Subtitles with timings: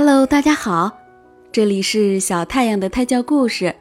[0.00, 0.96] Hello，大家好，
[1.50, 3.74] 这里是小太阳的胎教故事，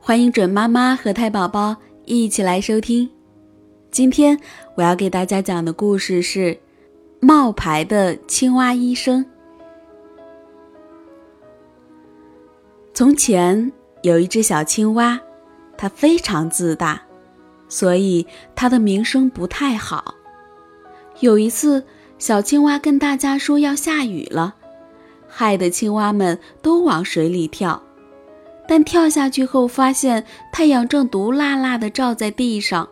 [0.00, 1.76] 欢迎准妈妈和胎宝宝
[2.06, 3.10] 一起来收听。
[3.90, 4.40] 今天
[4.76, 6.58] 我要给大家讲的故事是
[7.20, 9.26] 冒牌的青蛙医生。
[12.94, 15.20] 从前有一只小青蛙，
[15.76, 17.02] 它非常自大，
[17.68, 20.14] 所以它的名声不太好。
[21.20, 21.84] 有一次，
[22.18, 24.54] 小青蛙跟大家说要下雨了。
[25.34, 27.82] 害得青蛙们都往水里跳，
[28.68, 32.86] 但跳下去后发现太阳正毒辣辣地照在地上。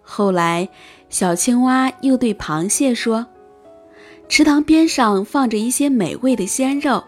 [0.00, 0.68] 后来，
[1.10, 3.26] 小青蛙又对螃蟹说
[4.28, 7.02] ：“池塘边上放着一些美味的鲜肉。”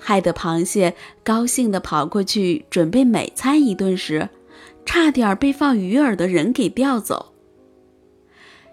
[0.00, 4.30] 害得螃蟹高兴地跑过去准备美餐一顿时，
[4.86, 7.34] 差点被放鱼饵的人给钓走。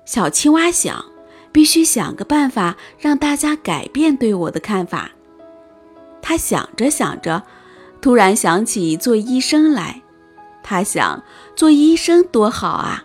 [0.05, 1.12] 小青蛙想。
[1.53, 5.11] 必须想个办法让大家改变对我的看法。
[6.21, 7.43] 他想着想着，
[8.01, 10.01] 突然想起做医生来。
[10.63, 11.23] 他想
[11.55, 13.03] 做医生多好啊，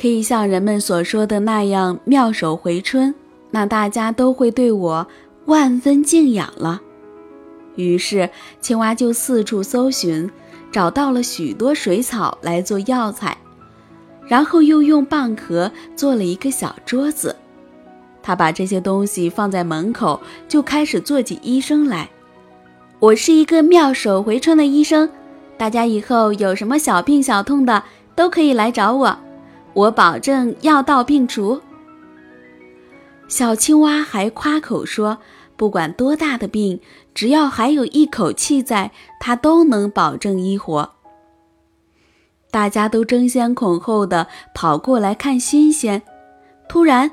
[0.00, 3.14] 可以像人们所说的那样妙手回春，
[3.50, 5.06] 那大家都会对我
[5.46, 6.80] 万分敬仰了。
[7.74, 10.30] 于是青蛙就四处搜寻，
[10.70, 13.36] 找到了许多水草来做药材，
[14.28, 17.34] 然后又用蚌壳做了一个小桌子。
[18.22, 22.08] 他把这些东西放在门口，就开始做起医生来。
[23.00, 25.10] 我是一个妙手回春的医生，
[25.56, 27.82] 大家以后有什么小病小痛的，
[28.14, 29.18] 都可以来找我，
[29.74, 31.60] 我保证药到病除。
[33.26, 35.18] 小青蛙还夸口说，
[35.56, 36.78] 不管多大的病，
[37.12, 40.92] 只要还有一口气在，它都能保证医活。
[42.52, 46.02] 大家都争先恐后的跑过来看新鲜，
[46.68, 47.10] 突然。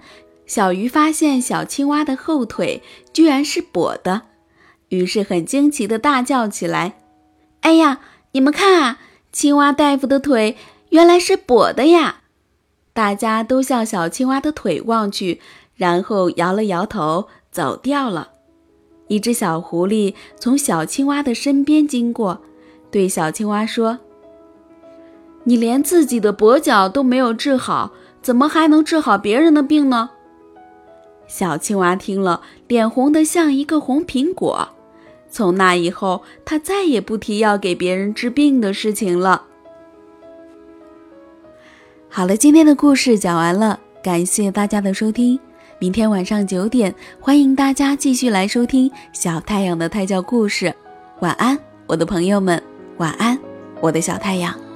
[0.49, 2.81] 小鱼发现小青蛙的后腿
[3.13, 4.23] 居然是跛的，
[4.87, 6.95] 于是很惊奇地大叫起来
[7.61, 7.99] ：“哎呀，
[8.31, 8.99] 你们看啊，
[9.31, 10.57] 青蛙大夫的腿
[10.89, 12.21] 原来是跛的呀！”
[12.93, 15.39] 大家都向小青蛙的腿望去，
[15.75, 18.29] 然后摇了摇头走掉了。
[19.07, 22.41] 一只小狐狸从小青蛙的身边经过，
[22.89, 23.99] 对小青蛙说
[25.45, 27.91] ：“你连自己的跛脚都没有治好，
[28.23, 30.09] 怎么还能治好别人的病呢？”
[31.29, 34.67] 小青蛙听了，脸红得像一个红苹果。
[35.29, 39.43] 从那以后，它再也不提要给别人治病的事情了。
[42.09, 45.39] 好了，今天的故事讲完了，感谢大家的收听。
[45.77, 50.73] 明天晚上九点，欢迎大家继续来收听小太阳的胎教故事。
[51.19, 52.61] 晚安，我的朋友们，
[52.97, 53.37] 晚安，
[53.79, 54.68] 我的小太阳。